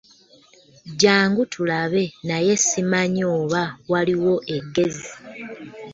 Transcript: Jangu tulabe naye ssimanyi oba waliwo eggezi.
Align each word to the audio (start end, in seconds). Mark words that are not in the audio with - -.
Jangu 1.01 1.43
tulabe 1.53 2.03
naye 2.27 2.53
ssimanyi 2.61 3.23
oba 3.37 3.63
waliwo 3.91 4.33
eggezi. 4.55 5.09